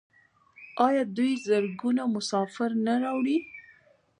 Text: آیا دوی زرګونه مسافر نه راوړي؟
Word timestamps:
آیا 0.87 1.03
دوی 1.17 1.31
زرګونه 1.47 2.03
مسافر 2.15 2.69
نه 2.85 2.93
راوړي؟ 3.03 3.37